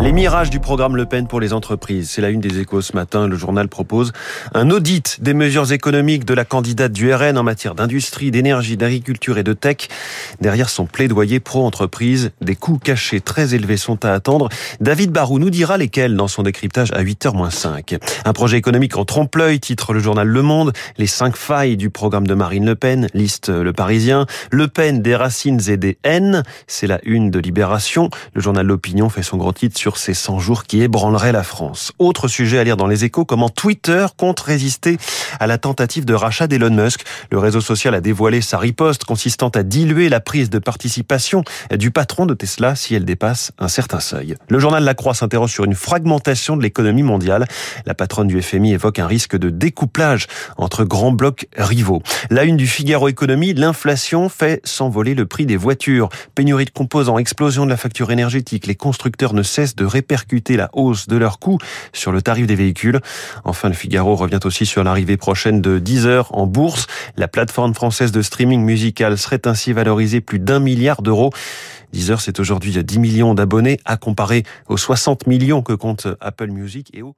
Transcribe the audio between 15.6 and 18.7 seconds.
lesquels dans son décryptage à 8h-5. Un projet